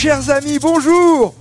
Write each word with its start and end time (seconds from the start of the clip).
Chers 0.00 0.30
amis, 0.30 0.60
bonjour 0.60 1.34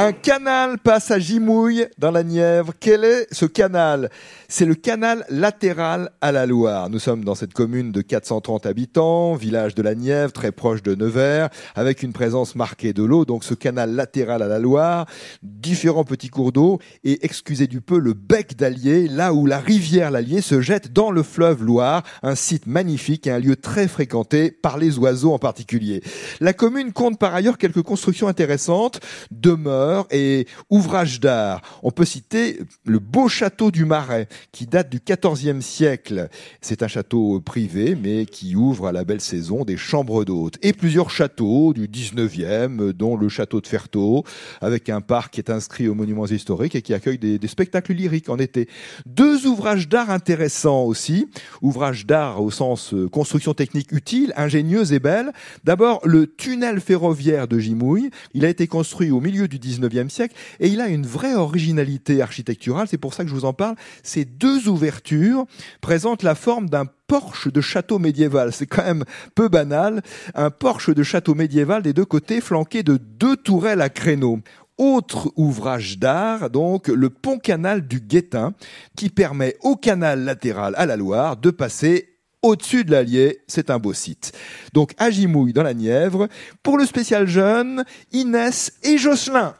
un 0.00 0.12
canal 0.12 0.78
passe 0.78 1.10
à 1.10 1.18
Gimouille 1.18 1.88
dans 1.98 2.12
la 2.12 2.22
Nièvre. 2.22 2.72
Quel 2.78 3.02
est 3.02 3.26
ce 3.34 3.46
canal? 3.46 4.10
C'est 4.46 4.64
le 4.64 4.76
canal 4.76 5.24
latéral 5.28 6.12
à 6.20 6.30
la 6.30 6.46
Loire. 6.46 6.88
Nous 6.88 7.00
sommes 7.00 7.24
dans 7.24 7.34
cette 7.34 7.52
commune 7.52 7.90
de 7.90 8.00
430 8.00 8.64
habitants, 8.64 9.34
village 9.34 9.74
de 9.74 9.82
la 9.82 9.96
Nièvre, 9.96 10.32
très 10.32 10.52
proche 10.52 10.84
de 10.84 10.94
Nevers, 10.94 11.48
avec 11.74 12.04
une 12.04 12.12
présence 12.12 12.54
marquée 12.54 12.92
de 12.92 13.02
l'eau. 13.02 13.24
Donc 13.24 13.42
ce 13.42 13.54
canal 13.54 13.92
latéral 13.96 14.40
à 14.40 14.46
la 14.46 14.60
Loire, 14.60 15.06
différents 15.42 16.04
petits 16.04 16.28
cours 16.28 16.52
d'eau 16.52 16.78
et 17.02 17.18
excusez 17.24 17.66
du 17.66 17.80
peu 17.80 17.98
le 17.98 18.12
bec 18.12 18.54
d'Allier, 18.54 19.08
là 19.08 19.34
où 19.34 19.46
la 19.46 19.58
rivière 19.58 20.12
l'Allier 20.12 20.42
se 20.42 20.60
jette 20.60 20.92
dans 20.92 21.10
le 21.10 21.24
fleuve 21.24 21.64
Loire, 21.64 22.04
un 22.22 22.36
site 22.36 22.68
magnifique 22.68 23.26
et 23.26 23.32
un 23.32 23.40
lieu 23.40 23.56
très 23.56 23.88
fréquenté 23.88 24.52
par 24.52 24.78
les 24.78 24.96
oiseaux 24.96 25.32
en 25.32 25.40
particulier. 25.40 26.04
La 26.38 26.52
commune 26.52 26.92
compte 26.92 27.18
par 27.18 27.34
ailleurs 27.34 27.58
quelques 27.58 27.82
constructions 27.82 28.28
intéressantes, 28.28 29.00
demeures 29.32 29.87
et 30.10 30.46
ouvrages 30.70 31.20
d'art. 31.20 31.62
On 31.82 31.90
peut 31.90 32.04
citer 32.04 32.60
le 32.84 32.98
beau 32.98 33.28
château 33.28 33.70
du 33.70 33.84
Marais, 33.84 34.28
qui 34.52 34.66
date 34.66 34.90
du 34.90 35.00
XIVe 35.00 35.60
siècle. 35.60 36.28
C'est 36.60 36.82
un 36.82 36.88
château 36.88 37.40
privé, 37.40 37.96
mais 38.00 38.26
qui 38.26 38.56
ouvre 38.56 38.86
à 38.86 38.92
la 38.92 39.04
belle 39.04 39.20
saison 39.20 39.64
des 39.64 39.76
chambres 39.76 40.24
d'hôtes. 40.24 40.58
Et 40.62 40.72
plusieurs 40.72 41.10
châteaux 41.10 41.72
du 41.72 41.88
XIXe, 41.88 42.94
dont 42.94 43.16
le 43.16 43.28
château 43.28 43.60
de 43.60 43.66
Ferteau, 43.66 44.24
avec 44.60 44.88
un 44.88 45.00
parc 45.00 45.34
qui 45.34 45.40
est 45.40 45.50
inscrit 45.50 45.88
aux 45.88 45.94
monuments 45.94 46.26
historiques 46.26 46.74
et 46.74 46.82
qui 46.82 46.94
accueille 46.94 47.18
des, 47.18 47.38
des 47.38 47.48
spectacles 47.48 47.92
lyriques 47.92 48.28
en 48.28 48.38
été. 48.38 48.68
Deux 49.06 49.46
ouvrages 49.46 49.88
d'art 49.88 50.10
intéressants 50.10 50.84
aussi. 50.84 51.28
Ouvrages 51.62 52.06
d'art 52.06 52.42
au 52.42 52.50
sens 52.50 52.94
euh, 52.94 53.08
construction 53.08 53.54
technique 53.54 53.92
utile, 53.92 54.32
ingénieuse 54.36 54.92
et 54.92 55.00
belle. 55.00 55.32
D'abord, 55.64 56.00
le 56.04 56.26
tunnel 56.26 56.80
ferroviaire 56.80 57.48
de 57.48 57.58
Gimouille. 57.58 58.10
Il 58.34 58.44
a 58.44 58.48
été 58.48 58.66
construit 58.66 59.10
au 59.10 59.20
milieu 59.20 59.48
du 59.48 59.58
19e 59.78 60.08
siècle 60.08 60.34
et 60.60 60.68
il 60.68 60.80
a 60.80 60.88
une 60.88 61.06
vraie 61.06 61.34
originalité 61.34 62.22
architecturale. 62.22 62.86
C'est 62.88 62.98
pour 62.98 63.14
ça 63.14 63.24
que 63.24 63.30
je 63.30 63.34
vous 63.34 63.44
en 63.44 63.52
parle. 63.52 63.76
Ces 64.02 64.24
deux 64.24 64.68
ouvertures 64.68 65.46
présentent 65.80 66.22
la 66.22 66.34
forme 66.34 66.68
d'un 66.68 66.86
porche 67.06 67.48
de 67.48 67.60
château 67.60 67.98
médiéval. 67.98 68.52
C'est 68.52 68.66
quand 68.66 68.84
même 68.84 69.04
peu 69.34 69.48
banal. 69.48 70.02
Un 70.34 70.50
porche 70.50 70.90
de 70.90 71.02
château 71.02 71.34
médiéval 71.34 71.82
des 71.82 71.92
deux 71.92 72.04
côtés 72.04 72.40
flanqué 72.40 72.82
de 72.82 72.96
deux 72.96 73.36
tourelles 73.36 73.80
à 73.80 73.88
créneaux. 73.88 74.40
Autre 74.76 75.32
ouvrage 75.34 75.98
d'art, 75.98 76.50
donc 76.50 76.86
le 76.86 77.10
pont 77.10 77.38
canal 77.38 77.88
du 77.88 77.98
Guétin, 77.98 78.54
qui 78.96 79.08
permet 79.08 79.56
au 79.62 79.74
canal 79.74 80.22
latéral 80.22 80.74
à 80.76 80.86
la 80.86 80.96
Loire 80.96 81.36
de 81.36 81.50
passer 81.50 82.18
au-dessus 82.42 82.84
de 82.84 82.92
l'Allier, 82.92 83.40
c'est 83.48 83.70
un 83.70 83.78
beau 83.78 83.92
site. 83.92 84.32
Donc 84.72 84.92
à 84.98 85.10
Gimouille 85.10 85.52
dans 85.52 85.64
la 85.64 85.74
Nièvre, 85.74 86.28
pour 86.62 86.78
le 86.78 86.86
spécial 86.86 87.26
jeune, 87.26 87.84
Inès 88.12 88.72
et 88.84 88.98
Jocelyn. 88.98 89.54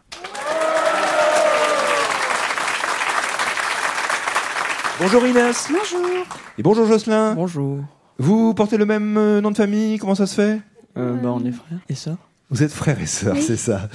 Bonjour 5.00 5.26
Inès. 5.26 5.68
Bonjour. 5.70 6.26
Et 6.58 6.62
bonjour 6.62 6.86
Jocelyn. 6.86 7.34
Bonjour. 7.34 7.78
Vous 8.18 8.54
portez 8.54 8.76
le 8.76 8.84
même 8.86 9.16
euh, 9.16 9.40
nom 9.40 9.50
de 9.50 9.56
famille, 9.56 9.98
comment 9.98 10.14
ça 10.14 10.26
se 10.26 10.34
fait? 10.34 10.60
Euh, 10.96 11.14
bah, 11.14 11.30
on 11.32 11.44
est 11.44 11.52
frères 11.52 11.78
et 11.88 11.94
sœurs. 11.94 12.16
Vous 12.50 12.62
êtes 12.62 12.72
frères 12.72 13.00
et 13.00 13.06
sœurs, 13.06 13.34
Oui. 13.34 13.42
c'est 13.42 13.56
ça. 13.58 13.88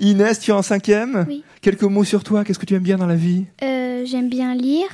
Inès, 0.00 0.38
tu 0.38 0.50
es 0.52 0.54
en 0.54 0.62
cinquième 0.62 1.26
Oui. 1.28 1.42
Quelques 1.60 1.82
mots 1.82 2.04
sur 2.04 2.22
toi, 2.24 2.44
qu'est-ce 2.44 2.58
que 2.58 2.64
tu 2.66 2.74
aimes 2.74 2.82
bien 2.82 2.96
dans 2.96 3.06
la 3.06 3.16
vie? 3.16 3.44
Euh, 3.62 4.04
J'aime 4.06 4.28
bien 4.28 4.54
lire. 4.54 4.88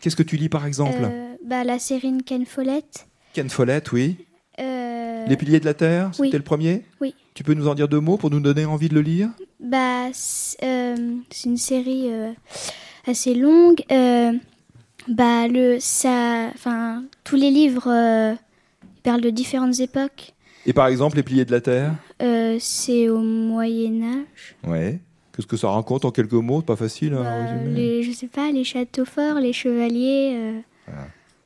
Qu'est-ce 0.00 0.16
que 0.16 0.22
tu 0.22 0.36
lis 0.36 0.48
par 0.48 0.66
exemple? 0.66 0.96
Euh, 1.02 1.34
bah, 1.44 1.62
la 1.64 1.78
série 1.78 2.12
de 2.12 2.22
Ken 2.22 2.44
Follett. 2.46 3.06
Ken 3.34 3.48
Follett, 3.50 3.92
oui. 3.92 4.16
Euh, 4.58 5.26
Les 5.26 5.36
piliers 5.36 5.60
de 5.60 5.66
la 5.66 5.74
Terre, 5.74 6.10
oui. 6.18 6.28
c'était 6.28 6.38
le 6.38 6.44
premier? 6.44 6.82
Oui. 7.00 7.14
Tu 7.34 7.44
peux 7.44 7.52
nous 7.54 7.68
en 7.68 7.74
dire 7.74 7.86
deux 7.88 8.00
mots 8.00 8.16
pour 8.16 8.30
nous 8.30 8.40
donner 8.40 8.64
envie 8.64 8.88
de 8.88 8.94
le 8.94 9.02
lire? 9.02 9.28
Bah, 9.60 10.06
c'est 10.12 10.56
euh, 10.64 10.96
une 11.44 11.56
série 11.58 12.06
euh, 12.10 12.32
assez 13.06 13.34
longue. 13.34 13.82
Euh, 15.08 15.12
bah, 15.14 15.48
le, 15.48 15.78
ça, 15.80 16.48
enfin, 16.54 17.04
tous 17.24 17.36
les 17.36 17.50
livres 17.50 17.88
euh, 17.88 18.34
parlent 19.02 19.20
de 19.20 19.30
différentes 19.30 19.78
époques. 19.80 20.32
Et 20.66 20.72
par 20.72 20.88
exemple, 20.88 21.16
les 21.16 21.22
piliers 21.22 21.44
de 21.44 21.52
la 21.52 21.60
Terre 21.60 21.92
Euh, 22.22 22.56
c'est 22.58 23.08
au 23.08 23.18
Moyen 23.20 24.02
Âge. 24.02 24.56
Ouais. 24.66 25.00
Qu'est-ce 25.34 25.46
que 25.46 25.56
ça 25.56 25.68
raconte 25.68 26.04
en 26.04 26.10
quelques 26.10 26.32
mots? 26.32 26.62
Pas 26.62 26.76
facile 26.76 27.12
hein, 27.14 27.22
Bah, 27.22 27.62
les, 27.72 28.02
je 28.02 28.10
sais 28.12 28.26
pas, 28.26 28.50
les 28.50 28.64
châteaux 28.64 29.04
forts, 29.04 29.38
les 29.38 29.52
chevaliers. 29.52 30.32
euh, 30.34 30.92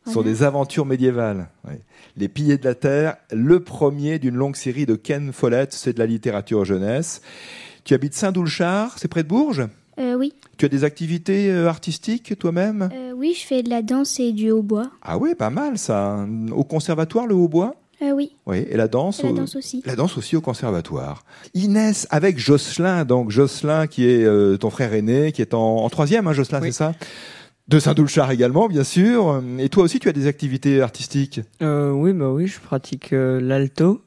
Ce 0.06 0.12
sont 0.12 0.20
voilà. 0.22 0.30
des 0.30 0.42
aventures 0.44 0.86
médiévales. 0.86 1.48
Les 2.16 2.28
piliers 2.28 2.56
de 2.56 2.64
la 2.64 2.74
Terre, 2.74 3.16
le 3.32 3.60
premier 3.60 4.18
d'une 4.18 4.36
longue 4.36 4.56
série 4.56 4.86
de 4.86 4.94
Ken 4.94 5.32
Follett, 5.32 5.72
c'est 5.72 5.92
de 5.92 5.98
la 5.98 6.06
littérature 6.06 6.64
jeunesse. 6.64 7.20
Tu 7.84 7.92
habites 7.94 8.14
Saint-Doulchard, 8.14 8.98
c'est 8.98 9.08
près 9.08 9.22
de 9.24 9.28
Bourges? 9.28 9.66
Euh, 10.00 10.14
oui. 10.14 10.32
Tu 10.56 10.64
as 10.64 10.68
des 10.68 10.84
activités 10.84 11.50
euh, 11.50 11.68
artistiques 11.68 12.38
toi-même? 12.38 12.88
Euh, 12.92 13.12
oui, 13.14 13.36
je 13.38 13.46
fais 13.46 13.62
de 13.62 13.68
la 13.70 13.82
danse 13.82 14.18
et 14.18 14.32
du 14.32 14.50
hautbois. 14.50 14.90
Ah 15.02 15.18
oui, 15.18 15.34
pas 15.34 15.50
mal 15.50 15.76
ça. 15.78 16.26
Au 16.52 16.64
conservatoire, 16.64 17.26
le 17.26 17.34
hautbois? 17.34 17.74
Euh, 18.02 18.12
oui, 18.12 18.30
Oui, 18.46 18.64
et 18.70 18.78
la 18.78 18.88
danse 18.88 19.20
et 19.20 19.24
la 19.24 19.32
au- 19.32 19.36
danse 19.36 19.56
aussi. 19.56 19.82
La 19.84 19.94
danse 19.94 20.16
aussi 20.16 20.34
au 20.34 20.40
conservatoire. 20.40 21.22
Inès 21.52 22.06
avec 22.08 22.38
Jocelyn, 22.38 23.04
donc 23.04 23.30
Jocelyn 23.30 23.86
qui 23.86 24.06
est 24.08 24.24
euh, 24.24 24.56
ton 24.56 24.70
frère 24.70 24.94
aîné, 24.94 25.32
qui 25.32 25.42
est 25.42 25.52
en, 25.52 25.60
en 25.84 25.88
troisième, 25.90 26.26
hein, 26.26 26.32
Jocelyn, 26.32 26.60
Oui. 26.62 26.68
c'est 26.68 26.78
ça? 26.78 26.94
De 27.68 27.78
Saint-Doulchard 27.78 28.30
également, 28.30 28.68
bien 28.68 28.84
sûr. 28.84 29.42
Et 29.58 29.68
toi 29.68 29.84
aussi, 29.84 30.00
tu 30.00 30.08
as 30.08 30.12
des 30.12 30.26
activités 30.26 30.80
artistiques? 30.80 31.40
Euh, 31.62 31.90
oui, 31.90 32.14
bah 32.14 32.30
oui, 32.30 32.46
je 32.46 32.58
pratique 32.58 33.12
euh, 33.12 33.38
l'alto, 33.38 34.00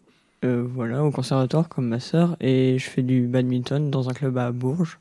euh, 0.44 0.66
voilà, 0.74 1.04
au 1.06 1.12
conservatoire 1.12 1.70
comme 1.70 1.88
ma 1.88 2.00
sœur, 2.00 2.36
et 2.42 2.78
je 2.80 2.90
fais 2.90 3.04
du 3.04 3.28
badminton 3.28 3.92
dans 3.92 4.10
un 4.10 4.14
club 4.14 4.38
à 4.40 4.52
Bourges. 4.52 5.00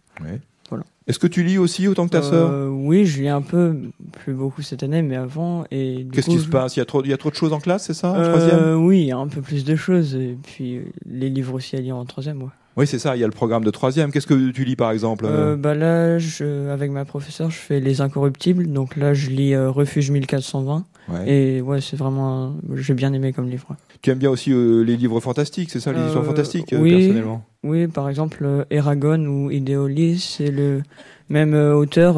Est-ce 1.08 1.18
que 1.18 1.26
tu 1.26 1.42
lis 1.42 1.58
aussi 1.58 1.88
autant 1.88 2.06
que 2.06 2.12
ta 2.12 2.22
sœur? 2.22 2.50
Euh, 2.52 2.68
Oui, 2.68 3.04
je 3.06 3.22
lis 3.22 3.28
un 3.28 3.42
peu, 3.42 3.76
plus 4.12 4.34
beaucoup 4.34 4.62
cette 4.62 4.82
année, 4.82 5.02
mais 5.02 5.16
avant. 5.16 5.64
Et 5.70 6.06
Qu'est-ce 6.12 6.30
qui 6.30 6.38
se 6.38 6.48
passe? 6.48 6.76
Il 6.76 6.80
y, 6.80 6.82
a 6.82 6.84
trop, 6.84 7.02
il 7.04 7.10
y 7.10 7.12
a 7.12 7.16
trop 7.16 7.30
de 7.30 7.34
choses 7.34 7.52
en 7.52 7.58
classe, 7.60 7.84
c'est 7.86 7.94
ça, 7.94 8.12
en 8.12 8.16
Euh, 8.16 8.28
troisième? 8.28 8.84
Oui, 8.84 9.00
il 9.00 9.06
y 9.06 9.12
a 9.12 9.16
un 9.18 9.26
peu 9.28 9.40
plus 9.40 9.64
de 9.64 9.74
choses, 9.76 10.14
et 10.14 10.36
puis 10.42 10.76
euh, 10.76 10.82
les 11.06 11.28
livres 11.28 11.54
aussi 11.54 11.74
à 11.76 11.80
lire 11.80 11.96
en 11.96 12.04
troisième, 12.04 12.40
ouais. 12.42 12.48
Oui, 12.76 12.86
c'est 12.86 12.98
ça, 12.98 13.16
il 13.16 13.20
y 13.20 13.24
a 13.24 13.26
le 13.26 13.32
programme 13.32 13.64
de 13.64 13.70
troisième. 13.70 14.10
Qu'est-ce 14.10 14.26
que 14.26 14.50
tu 14.50 14.64
lis, 14.64 14.76
par 14.76 14.92
exemple 14.92 15.26
Euh, 15.28 15.56
bah 15.56 15.74
là, 15.74 16.18
je, 16.18 16.70
avec 16.70 16.90
ma 16.90 17.04
professeure, 17.04 17.50
je 17.50 17.58
fais 17.58 17.80
Les 17.80 18.00
Incorruptibles, 18.00 18.66
donc 18.72 18.96
là, 18.96 19.12
je 19.12 19.28
lis 19.28 19.52
euh, 19.54 19.70
Refuge 19.70 20.10
1420, 20.10 20.84
Ouais. 21.08 21.28
et 21.28 21.60
ouais, 21.60 21.80
c'est 21.80 21.96
vraiment, 21.96 22.44
un- 22.44 22.54
j'ai 22.76 22.94
bien 22.94 23.12
aimé 23.12 23.32
comme 23.32 23.48
livre. 23.48 23.76
Tu 24.02 24.10
aimes 24.10 24.18
bien 24.18 24.30
aussi 24.30 24.52
euh, 24.52 24.82
les 24.82 24.96
livres 24.96 25.20
fantastiques, 25.20 25.70
c'est 25.70 25.80
ça, 25.80 25.92
les 25.92 26.00
Euh, 26.00 26.06
histoires 26.06 26.24
fantastiques, 26.24 26.72
euh, 26.72 26.80
oui. 26.80 26.90
personnellement? 26.92 27.44
Oui, 27.64 27.86
par 27.88 28.08
exemple, 28.08 28.38
euh, 28.42 28.64
Eragon 28.70 29.24
ou 29.26 29.50
Ideolis, 29.50 30.18
c'est 30.36 30.50
le 30.50 30.82
même 31.28 31.54
auteur, 31.54 32.16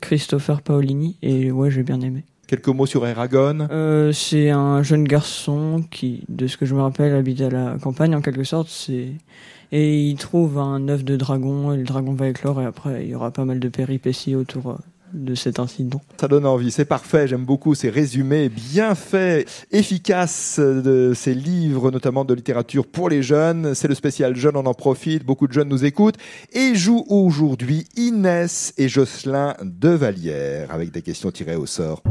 Christopher 0.00 0.62
Paolini, 0.62 1.16
et 1.22 1.50
ouais, 1.50 1.70
j'ai 1.70 1.82
bien 1.82 2.00
aimé. 2.00 2.24
Quelques 2.46 2.68
mots 2.68 2.86
sur 2.86 3.06
Eragon? 3.06 3.68
Euh, 3.70 4.10
c'est 4.12 4.50
un 4.50 4.82
jeune 4.82 5.04
garçon 5.04 5.84
qui, 5.90 6.24
de 6.28 6.46
ce 6.48 6.56
que 6.56 6.66
je 6.66 6.74
me 6.74 6.80
rappelle, 6.82 7.14
habite 7.14 7.40
à 7.42 7.48
la 7.50 7.76
campagne 7.80 8.14
en 8.14 8.20
quelque 8.20 8.44
sorte. 8.44 8.68
C'est 8.68 9.08
et 9.72 10.02
il 10.08 10.16
trouve 10.16 10.58
un 10.58 10.88
œuf 10.88 11.04
de 11.04 11.16
dragon 11.16 11.72
et 11.72 11.76
le 11.76 11.84
dragon 11.84 12.12
va 12.14 12.26
éclore 12.28 12.60
et 12.60 12.64
après 12.64 13.04
il 13.04 13.10
y 13.10 13.14
aura 13.14 13.30
pas 13.30 13.44
mal 13.44 13.60
de 13.60 13.68
péripéties 13.68 14.34
autour 14.34 14.78
de 15.12 15.34
cet 15.34 15.58
incident. 15.58 16.00
Ça 16.20 16.28
donne 16.28 16.46
envie, 16.46 16.70
c'est 16.70 16.84
parfait, 16.84 17.28
j'aime 17.28 17.44
beaucoup 17.44 17.74
ces 17.74 17.90
résumés 17.90 18.48
bien 18.48 18.94
faits, 18.94 19.66
efficaces 19.70 20.58
de 20.58 21.12
ces 21.14 21.34
livres, 21.34 21.90
notamment 21.90 22.24
de 22.24 22.34
littérature 22.34 22.86
pour 22.86 23.08
les 23.08 23.22
jeunes. 23.22 23.74
C'est 23.74 23.88
le 23.88 23.94
spécial 23.94 24.36
jeune, 24.36 24.56
on 24.56 24.66
en 24.66 24.74
profite, 24.74 25.24
beaucoup 25.24 25.46
de 25.46 25.52
jeunes 25.52 25.68
nous 25.68 25.84
écoutent. 25.84 26.18
Et 26.52 26.74
joue 26.74 27.04
aujourd'hui 27.08 27.86
Inès 27.96 28.72
et 28.78 28.88
Jocelyn 28.88 29.54
de 29.62 29.90
Vallière 29.90 30.72
avec 30.72 30.90
des 30.90 31.02
questions 31.02 31.30
tirées 31.30 31.56
au 31.56 31.66
sort. 31.66 32.02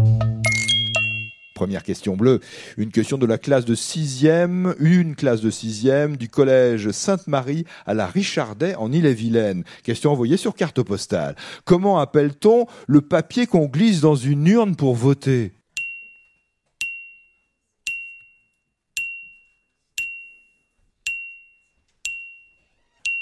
Première 1.60 1.84
question 1.84 2.16
bleue, 2.16 2.40
une 2.78 2.90
question 2.90 3.18
de 3.18 3.26
la 3.26 3.38
classe 3.38 3.66
de 3.66 3.76
sixième, 3.76 4.76
une 4.80 5.14
classe 5.14 5.42
de 5.42 5.50
sixième 5.50 6.16
du 6.16 6.30
collège 6.30 6.92
Sainte-Marie 6.92 7.66
à 7.86 7.94
la 7.94 8.08
Richardet 8.08 8.76
en 8.76 8.94
Ille-et-Vilaine. 8.94 9.66
Question 9.84 10.14
envoyée 10.14 10.38
sur 10.38 10.56
carte 10.56 10.82
postale. 10.82 11.36
Comment 11.66 12.00
appelle-t-on 12.00 12.66
le 12.88 13.02
papier 13.02 13.46
qu'on 13.46 13.66
glisse 13.66 14.00
dans 14.00 14.16
une 14.16 14.48
urne 14.48 14.78
pour 14.78 14.96
voter? 14.96 15.52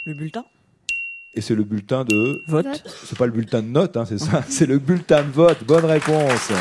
Le 0.05 0.13
bulletin 0.13 0.45
Et 1.33 1.41
c'est 1.41 1.55
le 1.55 1.63
bulletin 1.63 2.05
de... 2.05 2.43
Vote. 2.47 2.83
C'est 3.03 3.17
pas 3.17 3.25
le 3.25 3.31
bulletin 3.31 3.63
de 3.63 3.69
notes, 3.69 3.97
hein, 3.97 4.05
c'est 4.05 4.19
ça 4.19 4.43
C'est 4.47 4.67
le 4.67 4.77
bulletin 4.77 5.23
de 5.23 5.31
vote. 5.31 5.63
Bonne 5.63 5.85
réponse. 5.85 6.51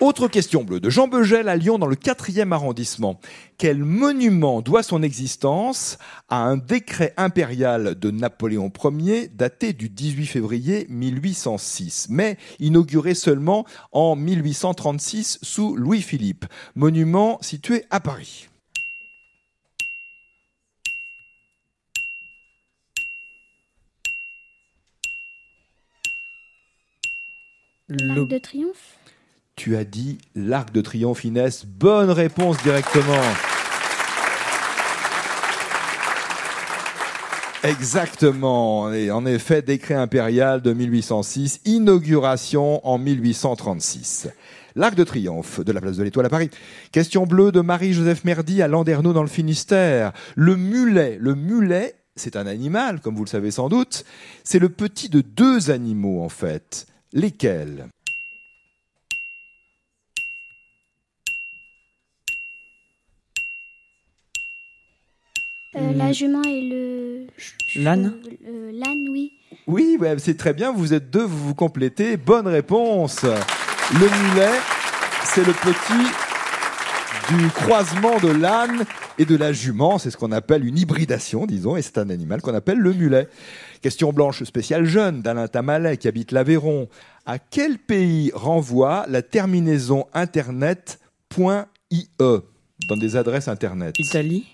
Autre 0.00 0.28
question 0.28 0.62
bleue 0.62 0.78
de 0.78 0.90
Jean 0.90 1.08
Beugel 1.08 1.48
à 1.48 1.56
Lyon 1.56 1.78
dans 1.78 1.86
le 1.86 1.96
4e 1.96 2.52
arrondissement. 2.52 3.18
Quel 3.56 3.78
monument 3.78 4.60
doit 4.60 4.82
son 4.82 5.02
existence 5.02 5.96
à 6.28 6.42
un 6.42 6.58
décret 6.58 7.14
impérial 7.16 7.98
de 7.98 8.10
Napoléon 8.10 8.70
Ier 8.84 9.28
daté 9.28 9.72
du 9.72 9.88
18 9.88 10.26
février 10.26 10.86
1806, 10.90 12.08
mais 12.10 12.36
inauguré 12.60 13.14
seulement 13.14 13.64
en 13.90 14.16
1836 14.16 15.38
sous 15.40 15.74
Louis-Philippe, 15.76 16.44
monument 16.74 17.38
situé 17.40 17.86
à 17.88 17.98
Paris. 18.00 18.48
L'Arc 27.88 28.28
de 28.28 28.38
Triomphe 28.38 28.98
Tu 29.56 29.74
as 29.74 29.84
dit 29.84 30.18
l'Arc 30.34 30.70
de 30.70 30.82
Triomphe, 30.82 31.24
Inès. 31.24 31.64
Bonne 31.64 32.10
réponse 32.10 32.58
directement. 32.62 33.22
Exactement. 37.64 38.92
Et 38.92 39.10
en 39.10 39.24
effet, 39.24 39.62
décret 39.62 39.94
impérial 39.94 40.60
de 40.60 40.74
1806, 40.74 41.62
inauguration 41.64 42.86
en 42.86 42.98
1836. 42.98 44.28
L'Arc 44.74 44.94
de 44.94 45.04
Triomphe 45.04 45.60
de 45.60 45.72
la 45.72 45.80
place 45.80 45.96
de 45.96 46.04
l'Étoile 46.04 46.26
à 46.26 46.28
Paris. 46.28 46.50
Question 46.92 47.24
bleue 47.26 47.50
de 47.50 47.62
Marie-Joseph 47.62 48.24
Merdy 48.24 48.60
à 48.60 48.68
Landerneau 48.68 49.14
dans 49.14 49.22
le 49.22 49.28
Finistère. 49.28 50.12
Le 50.34 50.56
mulet, 50.56 51.16
le 51.18 51.34
mulet, 51.34 51.94
c'est 52.14 52.36
un 52.36 52.46
animal, 52.46 53.00
comme 53.00 53.16
vous 53.16 53.24
le 53.24 53.30
savez 53.30 53.50
sans 53.50 53.70
doute. 53.70 54.04
C'est 54.44 54.58
le 54.58 54.68
petit 54.68 55.08
de 55.08 55.22
deux 55.22 55.70
animaux, 55.70 56.22
en 56.22 56.28
fait. 56.28 56.86
Lesquels? 57.14 57.88
Euh, 65.76 65.92
La 65.94 66.12
jument 66.12 66.42
et 66.42 66.62
le. 66.62 67.26
L'âne 67.76 68.14
euh, 68.48 68.70
L'âne, 68.72 69.08
oui. 69.10 69.32
Oui, 69.66 69.96
ouais, 70.00 70.16
c'est 70.18 70.36
très 70.36 70.54
bien, 70.54 70.72
vous 70.72 70.94
êtes 70.94 71.10
deux, 71.10 71.24
vous 71.24 71.48
vous 71.48 71.54
complétez. 71.54 72.16
Bonne 72.16 72.46
réponse. 72.46 73.24
Le 73.24 73.98
mulet, 73.98 74.52
c'est 75.24 75.46
le 75.46 75.52
petit 75.52 76.12
du 77.28 77.48
croisement 77.48 78.18
de 78.18 78.28
l'âne 78.28 78.84
et 79.18 79.24
de 79.24 79.36
la 79.36 79.52
jument. 79.52 79.98
C'est 79.98 80.10
ce 80.10 80.16
qu'on 80.16 80.32
appelle 80.32 80.64
une 80.64 80.78
hybridation, 80.78 81.46
disons, 81.46 81.76
et 81.76 81.82
c'est 81.82 81.98
un 81.98 82.08
animal 82.10 82.40
qu'on 82.40 82.54
appelle 82.54 82.78
le 82.78 82.92
mulet. 82.92 83.28
Question 83.82 84.12
blanche 84.12 84.42
spéciale 84.44 84.84
jeune 84.84 85.22
d'Alain 85.22 85.48
Tamalet 85.48 85.96
qui 85.96 86.08
habite 86.08 86.32
l'Aveyron. 86.32 86.88
À 87.26 87.38
quel 87.38 87.78
pays 87.78 88.30
renvoie 88.34 89.04
la 89.08 89.22
terminaison 89.22 90.06
internet.ie 90.14 92.08
dans 92.18 92.96
des 92.96 93.16
adresses 93.16 93.48
internet 93.48 93.94
Italie 93.98 94.46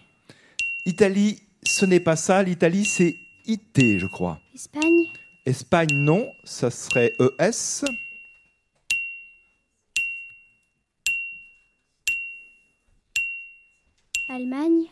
Italie, 0.85 1.43
ce 1.63 1.87
n'est 1.87 2.01
pas 2.01 2.17
ça. 2.17 2.43
L'Italie, 2.43 2.85
c'est 2.85 3.17
IT, 3.47 3.99
je 3.99 4.07
crois. 4.07 4.41
Espagne 4.55 5.05
Espagne, 5.47 5.93
non. 5.93 6.33
Ça 6.45 6.71
serait 6.71 7.15
ES. 7.19 7.85
Allemagne 14.29 14.87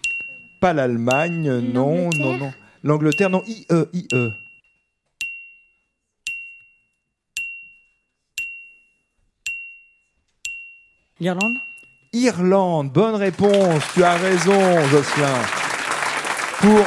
Pas 0.60 0.72
l'Allemagne, 0.72 1.58
non, 1.60 2.10
non, 2.10 2.10
L'Angleterre 2.10 2.38
non. 2.38 2.52
L'Angleterre, 2.82 3.30
non. 3.30 3.42
IE, 3.46 3.66
IE. 3.92 4.32
L'Irlande 11.20 11.56
Irlande, 12.12 12.92
bonne 12.92 13.14
réponse. 13.14 13.84
Tu 13.94 14.02
as 14.02 14.16
raison, 14.16 14.88
Jocelyn. 14.88 15.59
Pour 16.60 16.84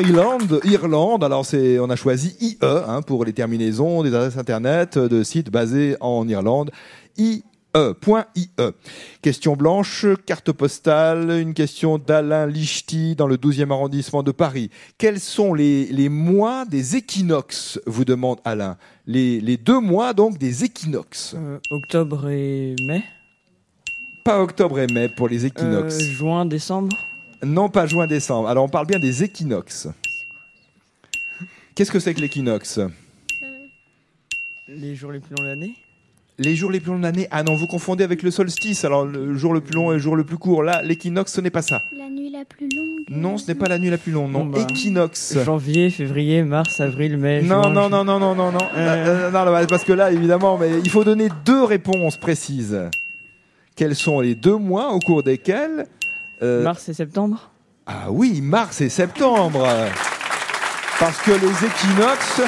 Ireland, 0.00 0.38
Irlande, 0.64 1.24
alors 1.24 1.44
c'est, 1.44 1.78
on 1.78 1.90
a 1.90 1.96
choisi 1.96 2.34
IE 2.40 2.56
hein, 2.62 3.02
pour 3.02 3.26
les 3.26 3.34
terminaisons 3.34 4.02
des 4.02 4.14
adresses 4.14 4.38
internet 4.38 4.96
de 4.96 5.22
sites 5.22 5.50
basés 5.50 5.94
en 6.00 6.26
Irlande. 6.26 6.70
IE. 7.18 7.42
Point 8.00 8.24
IE. 8.34 8.48
Question 9.22 9.54
blanche, 9.54 10.06
carte 10.26 10.50
postale, 10.50 11.30
une 11.38 11.54
question 11.54 11.98
d'Alain 11.98 12.46
Lichty 12.46 13.14
dans 13.14 13.28
le 13.28 13.36
12e 13.36 13.70
arrondissement 13.70 14.24
de 14.24 14.32
Paris. 14.32 14.70
Quels 14.96 15.20
sont 15.20 15.54
les, 15.54 15.84
les 15.86 16.08
mois 16.08 16.64
des 16.64 16.96
équinoxes 16.96 17.78
vous 17.86 18.04
demande 18.04 18.38
Alain. 18.44 18.78
Les, 19.06 19.40
les 19.40 19.58
deux 19.58 19.78
mois 19.80 20.12
donc 20.12 20.38
des 20.38 20.64
équinoxes. 20.64 21.36
Euh, 21.36 21.58
Octobre 21.70 22.28
et 22.30 22.74
mai 22.84 23.04
Pas 24.24 24.40
octobre 24.40 24.80
et 24.80 24.88
mai 24.88 25.08
pour 25.08 25.28
les 25.28 25.46
équinoxes. 25.46 26.00
Euh, 26.00 26.12
Juin, 26.14 26.46
décembre 26.46 26.96
Non, 27.44 27.68
pas 27.68 27.86
juin-décembre. 27.86 28.48
Alors 28.48 28.64
on 28.64 28.68
parle 28.68 28.86
bien 28.86 28.98
des 28.98 29.22
équinoxes. 29.22 29.88
Qu'est-ce 31.74 31.92
que 31.92 32.00
c'est 32.00 32.14
que 32.14 32.20
l'équinoxe? 32.20 32.80
Les 34.68 34.94
jours 34.96 35.12
les 35.12 35.20
plus 35.20 35.34
longs 35.36 35.44
de 35.44 35.48
l'année 35.48 35.74
Les 36.38 36.54
jours 36.56 36.70
les 36.70 36.80
plus 36.80 36.90
longs 36.90 36.98
de 36.98 37.04
l'année 37.04 37.28
Ah 37.30 37.42
non, 37.42 37.54
vous 37.54 37.66
confondez 37.66 38.02
avec 38.04 38.22
le 38.22 38.30
solstice. 38.30 38.84
Alors 38.84 39.04
le 39.06 39.34
jour 39.36 39.54
le 39.54 39.60
plus 39.60 39.74
long 39.74 39.92
et 39.92 39.94
le 39.94 40.00
jour 40.00 40.16
le 40.16 40.24
plus 40.24 40.36
court. 40.38 40.62
Là, 40.62 40.82
l'équinoxe, 40.82 41.32
ce 41.32 41.40
n'est 41.40 41.50
pas 41.50 41.62
ça. 41.62 41.82
La 41.96 42.10
nuit 42.10 42.30
la 42.30 42.44
plus 42.44 42.68
longue 42.68 43.04
Non, 43.08 43.38
ce 43.38 43.46
n'est 43.46 43.54
pas 43.54 43.68
la 43.68 43.78
nuit 43.78 43.90
la 43.90 43.98
plus 43.98 44.12
longue. 44.12 44.32
Non, 44.32 44.44
Bon, 44.44 44.58
bah, 44.58 44.66
équinoxe. 44.68 45.38
Janvier, 45.44 45.90
février, 45.90 46.42
mars, 46.42 46.80
avril, 46.80 47.16
mai, 47.16 47.42
Non, 47.42 47.62
juin, 47.62 47.72
non, 47.72 47.88
non, 47.88 48.04
non, 48.04 48.18
non, 48.18 48.34
non, 48.34 48.52
non. 48.52 48.58
Euh. 48.76 49.28
Euh, 49.28 49.30
non, 49.30 49.44
non, 49.44 49.66
parce 49.66 49.84
que 49.84 49.92
là, 49.92 50.10
évidemment, 50.10 50.58
mais 50.58 50.70
il 50.82 50.90
faut 50.90 51.04
donner 51.04 51.28
deux 51.44 51.62
réponses 51.62 52.16
précises. 52.16 52.78
Quels 53.76 53.94
sont 53.94 54.18
les 54.20 54.34
deux 54.34 54.56
mois 54.56 54.92
au 54.92 54.98
cours 54.98 55.22
desquels 55.22 55.86
euh, 56.42 56.62
Mars 56.62 56.88
et 56.88 56.94
septembre 56.94 57.50
Ah 57.86 58.10
oui, 58.10 58.40
mars 58.40 58.80
et 58.80 58.88
septembre. 58.88 59.66
Parce 60.98 61.18
que 61.18 61.30
les 61.30 61.66
équinoxes. 61.66 62.42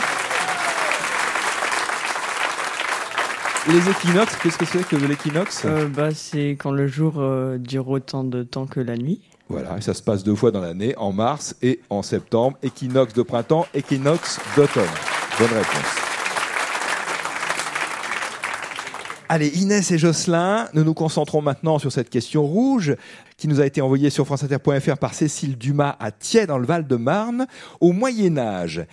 Les 3.68 3.90
équinoxes, 3.90 4.36
qu'est-ce 4.42 4.58
que 4.58 4.64
c'est 4.64 4.86
que 4.88 4.96
l'équinoxe? 4.96 5.62
Euh, 5.64 5.86
bah, 5.86 6.08
C'est 6.14 6.56
quand 6.58 6.70
le 6.72 6.88
jour 6.88 7.14
euh, 7.18 7.58
dure 7.58 7.88
autant 7.88 8.24
de 8.24 8.42
temps 8.42 8.66
que 8.66 8.80
la 8.80 8.96
nuit. 8.96 9.20
Voilà, 9.48 9.76
et 9.78 9.80
ça 9.80 9.94
se 9.94 10.02
passe 10.02 10.24
deux 10.24 10.34
fois 10.34 10.50
dans 10.50 10.60
l'année, 10.60 10.94
en 10.96 11.12
mars 11.12 11.54
et 11.60 11.80
en 11.90 12.02
septembre. 12.02 12.56
Équinoxe 12.62 13.14
de 13.14 13.22
printemps, 13.22 13.66
équinoxe 13.74 14.38
d'automne. 14.56 14.84
Bonne 15.38 15.48
réponse. 15.48 16.09
Allez, 19.32 19.60
Inès 19.60 19.88
et 19.92 19.96
Jocelyn, 19.96 20.68
nous 20.74 20.82
nous 20.82 20.92
concentrons 20.92 21.40
maintenant 21.40 21.78
sur 21.78 21.92
cette 21.92 22.10
question 22.10 22.42
rouge 22.42 22.96
qui 23.36 23.46
nous 23.46 23.60
a 23.60 23.64
été 23.64 23.80
envoyée 23.80 24.10
sur 24.10 24.26
franceinter.fr 24.26 24.98
par 24.98 25.14
Cécile 25.14 25.56
Dumas 25.56 25.94
à 26.00 26.10
Thiers 26.10 26.48
dans 26.48 26.58
le 26.58 26.66
Val-de-Marne. 26.66 27.46
Au 27.80 27.92
Moyen 27.92 28.38
Âge, 28.38 28.84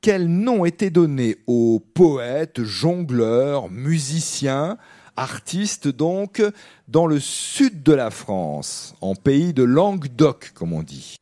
quel 0.00 0.26
nom 0.26 0.64
était 0.64 0.90
donné 0.90 1.36
aux 1.46 1.80
poètes, 1.94 2.60
jongleurs, 2.64 3.70
musiciens, 3.70 4.78
artistes 5.14 5.86
donc, 5.86 6.42
dans 6.88 7.06
le 7.06 7.20
sud 7.20 7.84
de 7.84 7.92
la 7.92 8.10
France, 8.10 8.96
en 9.00 9.14
pays 9.14 9.52
de 9.52 9.62
Languedoc, 9.62 10.50
comme 10.56 10.72
on 10.72 10.82
dit? 10.82 11.18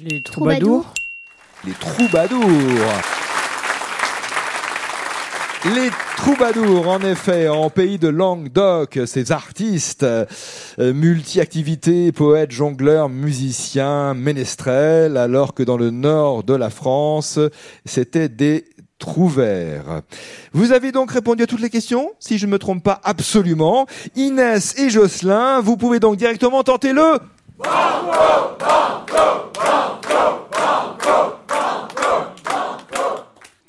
Les 0.00 0.22
troubadours. 0.22 0.94
Les 1.66 1.72
troubadours. 1.72 2.48
Les 5.66 5.90
troubadours, 6.16 6.88
en 6.88 7.00
effet, 7.00 7.48
en 7.48 7.68
pays 7.68 7.98
de 7.98 8.08
Languedoc, 8.08 9.00
ces 9.06 9.32
artistes, 9.32 10.02
euh, 10.02 10.24
multi-activités, 10.78 12.10
poètes, 12.10 12.52
jongleurs, 12.52 13.10
musiciens, 13.10 14.14
ménestrels, 14.14 15.18
alors 15.18 15.52
que 15.52 15.62
dans 15.62 15.76
le 15.76 15.90
nord 15.90 16.42
de 16.42 16.54
la 16.54 16.70
France, 16.70 17.38
c'était 17.84 18.30
des 18.30 18.64
trouvères. 18.98 20.00
Vous 20.52 20.72
avez 20.72 20.90
donc 20.90 21.10
répondu 21.10 21.42
à 21.42 21.46
toutes 21.46 21.60
les 21.60 21.70
questions, 21.70 22.12
si 22.18 22.38
je 22.38 22.46
ne 22.46 22.52
me 22.52 22.58
trompe 22.58 22.82
pas 22.82 23.00
absolument. 23.04 23.86
Inès 24.16 24.74
et 24.78 24.88
Jocelyn, 24.88 25.60
vous 25.60 25.76
pouvez 25.76 26.00
donc 26.00 26.16
directement 26.16 26.62
tenter 26.62 26.94
le 26.94 27.18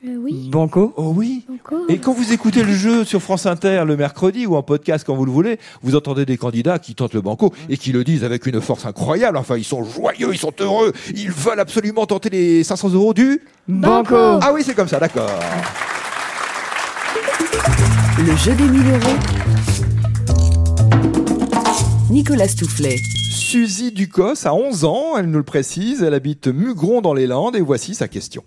Euh, 0.06 0.18
oui. 0.18 0.50
Banco. 0.50 0.94
Oh 0.98 1.14
oui 1.16 1.46
Encore. 1.50 1.86
Et 1.88 1.98
quand 1.98 2.12
vous 2.14 2.34
écoutez 2.34 2.64
le 2.64 2.74
jeu 2.74 3.06
sur 3.06 3.22
France 3.22 3.46
Inter 3.46 3.84
le 3.88 3.96
mercredi 3.96 4.46
ou 4.46 4.56
en 4.56 4.64
podcast 4.64 5.06
quand 5.06 5.16
vous 5.16 5.26
le 5.26 5.32
voulez, 5.32 5.60
vous 5.82 5.96
entendez 5.96 6.26
des 6.26 6.36
candidats 6.36 6.78
qui 6.78 6.94
tentent 6.94 7.14
le 7.14 7.22
banco 7.22 7.54
et 7.70 7.78
qui 7.78 7.94
le 7.94 8.04
disent 8.04 8.26
avec 8.26 8.46
une 8.46 8.60
force 8.60 8.86
incroyable. 8.86 9.38
Enfin, 9.38 9.58
ils 9.58 9.64
sont 9.64 9.84
joyeux, 9.86 10.30
ils 10.34 10.38
sont 10.38 10.52
heureux, 10.60 10.92
ils 11.16 11.32
veulent 11.32 11.60
absolument 11.62 12.06
tenter 12.06 12.30
les 12.30 12.64
500 12.64 12.90
euros 12.90 13.14
du. 13.14 13.42
Banco. 13.68 14.16
Ah 14.16 14.52
oui, 14.54 14.62
c'est 14.66 14.76
comme 14.76 14.90
ça, 14.90 15.00
d'accord. 15.00 15.30
Le 18.20 18.36
jeu 18.36 18.54
des 18.54 18.64
1000 18.64 18.82
euros. 18.82 19.18
Nicolas 22.10 22.48
Stoufflet. 22.48 22.98
Suzy 23.54 23.92
Ducos 23.92 24.48
a 24.48 24.54
11 24.56 24.84
ans, 24.84 25.16
elle 25.16 25.28
nous 25.28 25.38
le 25.38 25.44
précise, 25.44 26.02
elle 26.02 26.16
habite 26.16 26.48
Mugron 26.48 27.02
dans 27.02 27.14
les 27.14 27.28
Landes 27.28 27.56
et 27.56 27.62
voici 27.62 27.94
sa 27.94 28.08
question. 28.08 28.44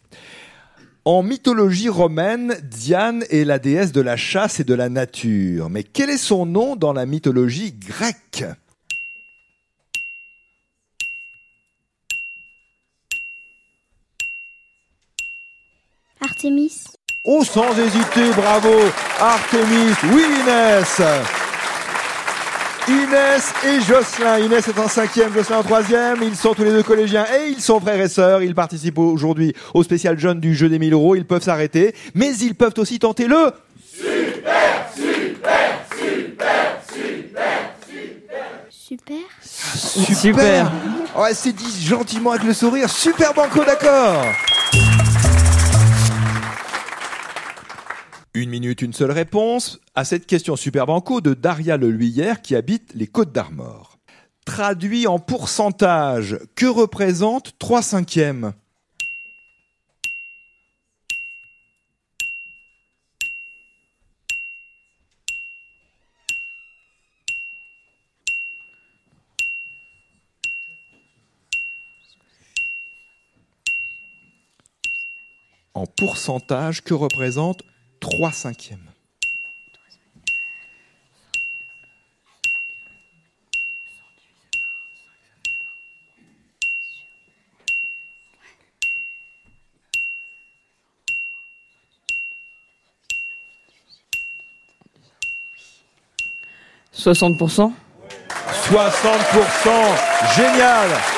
En 1.05 1.23
mythologie 1.23 1.89
romaine, 1.89 2.57
Diane 2.65 3.25
est 3.31 3.45
la 3.45 3.61
déesse 3.61 3.93
de 3.93 4.01
la 4.01 4.17
chasse 4.17 4.59
et 4.59 4.65
de 4.65 4.75
la 4.75 4.89
nature. 4.89 5.71
Mais 5.71 5.85
quel 5.85 6.11
est 6.11 6.17
son 6.17 6.45
nom 6.45 6.75
dans 6.75 6.93
la 6.93 7.07
mythologie 7.07 7.73
grecque? 7.73 8.45
Artemis. 16.21 16.83
Oh, 17.25 17.45
sans 17.45 17.79
hésiter, 17.79 18.33
bravo 18.35 18.75
Artemis, 19.21 19.95
oui 20.13 20.25
Inès 20.43 21.01
Inès 22.89 23.53
et 23.65 23.81
Jocelyn. 23.81 24.39
Inès 24.39 24.69
est 24.69 24.79
en 24.79 24.89
cinquième, 24.89 25.33
Jocelyn 25.33 25.59
en 25.59 25.63
troisième. 25.63 26.23
Ils 26.23 26.37
sont 26.37 26.55
tous 26.55 26.63
les 26.63 26.71
deux 26.71 26.83
collégiens 26.83 27.25
et 27.25 27.49
ils 27.51 27.61
sont 27.61 27.81
frères 27.81 28.01
et 28.01 28.09
sœurs. 28.09 28.43
Ils 28.43 28.55
participent 28.55 28.99
aujourd'hui 28.99 29.55
au 29.75 29.83
spécial 29.83 30.19
jeune 30.19 30.39
du 30.39 30.55
jeu 30.55 30.69
des 30.69 30.79
1000 30.79 30.93
euros. 30.93 31.17
Ils 31.17 31.25
peuvent 31.25 31.43
s'arrêter, 31.43 31.95
mais 32.15 32.35
ils 32.37 32.55
peuvent 32.55 32.75
aussi 32.77 32.99
tenter 32.99 33.27
le... 33.27 33.53
Super, 33.93 34.89
super, 34.95 35.81
super, 35.99 36.81
super, 36.93 37.75
super. 38.71 40.15
Super. 40.15 40.73
Ouais, 41.17 41.35
c'est 41.35 41.53
dit 41.53 41.85
gentiment 41.85 42.31
avec 42.31 42.45
le 42.45 42.53
sourire. 42.53 42.89
Super 42.89 43.35
banco, 43.35 43.65
d'accord. 43.65 44.25
Une 48.37 48.51
minute, 48.51 48.83
une 48.83 48.93
seule 48.93 49.13
réponse 49.13 49.81
à 49.95 50.05
cette 50.05 50.27
question 50.27 50.57
super 50.57 50.85
banco 50.85 51.23
de 51.23 51.33
Daria 51.33 51.79
Leluyère 51.79 52.43
qui 52.43 52.55
habite 52.55 52.93
les 52.95 53.07
Côtes 53.07 53.33
d'Armor. 53.33 53.99
Traduit 54.45 55.07
en 55.07 55.19
pourcentage, 55.19 56.39
que 56.55 56.67
représente 56.67 57.59
3 57.59 57.81
cinquièmes? 57.81 58.53
En 75.73 75.87
pourcentage, 75.87 76.83
que 76.83 76.93
représente 76.93 77.63
3 78.11 78.31
cinquièmes. 78.31 78.79
Soixante 96.93 97.37
pour 97.39 97.51
cent? 97.51 97.73
60%, 98.69 99.71
génial 100.37 101.16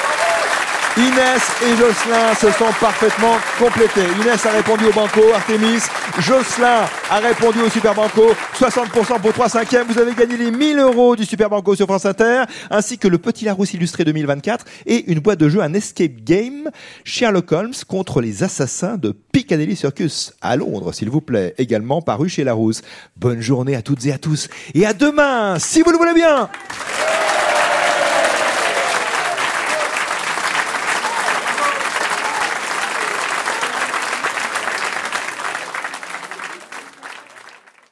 Inès 0.98 1.42
et 1.62 1.76
Jocelyn 1.76 2.34
se 2.34 2.50
sont 2.58 2.72
parfaitement 2.80 3.36
complétés. 3.56 4.02
Inès 4.20 4.44
a 4.44 4.50
répondu 4.50 4.86
au 4.86 4.92
banco, 4.92 5.20
Artemis. 5.32 5.78
Jocelyn 6.18 6.86
a 7.08 7.18
répondu 7.20 7.60
au 7.60 7.70
Super 7.70 7.94
Banco. 7.94 8.32
60% 8.58 9.20
pour 9.20 9.32
3 9.32 9.48
cinquièmes. 9.48 9.86
Vous 9.88 10.00
avez 10.00 10.12
gagné 10.12 10.36
les 10.36 10.50
1000 10.50 10.80
euros 10.80 11.14
du 11.14 11.24
Super 11.24 11.50
Banco 11.50 11.76
sur 11.76 11.86
France 11.86 12.04
Inter, 12.04 12.42
ainsi 12.68 12.98
que 12.98 13.06
le 13.06 13.18
Petit 13.18 13.44
Larousse 13.44 13.74
illustré 13.74 14.04
2024 14.04 14.64
et 14.86 15.08
une 15.08 15.20
boîte 15.20 15.38
de 15.38 15.48
jeu, 15.48 15.62
un 15.62 15.72
escape 15.72 16.16
game, 16.24 16.68
Sherlock 17.04 17.52
Holmes 17.52 17.74
contre 17.86 18.20
les 18.20 18.42
assassins 18.42 18.96
de 18.96 19.12
Piccadilly 19.12 19.76
Circus 19.76 20.32
à 20.40 20.56
Londres, 20.56 20.92
s'il 20.92 21.10
vous 21.10 21.20
plaît. 21.20 21.54
Également 21.58 22.02
paru 22.02 22.28
chez 22.28 22.42
Larousse. 22.42 22.82
Bonne 23.16 23.40
journée 23.40 23.76
à 23.76 23.82
toutes 23.82 24.04
et 24.06 24.12
à 24.12 24.18
tous. 24.18 24.48
Et 24.74 24.84
à 24.84 24.94
demain, 24.94 25.60
si 25.60 25.80
vous 25.80 25.92
le 25.92 25.96
voulez 25.96 26.14
bien. 26.14 26.50